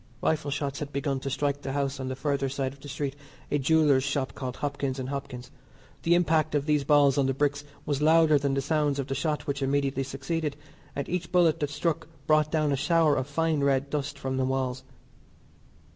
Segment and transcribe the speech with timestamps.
[0.23, 3.15] Rifle shots had begun to strike the house on the further side of the street,
[3.51, 5.51] a jewellers' shop called Hopkins & Hopkins.
[6.01, 9.13] The impact of these balls on the bricks was louder than the sound of the
[9.13, 10.57] shot which immediately succeeded,
[10.95, 14.45] and each bullet that struck brought down a shower of fine red dust from the
[14.45, 14.81] walls.